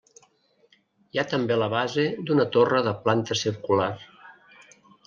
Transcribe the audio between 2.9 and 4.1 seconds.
planta circular.